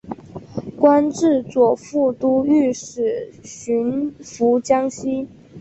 [0.79, 5.27] 官至左副都御史巡抚江西。